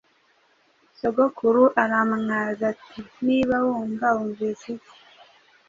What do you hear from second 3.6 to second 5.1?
wumva, wumvise iki?”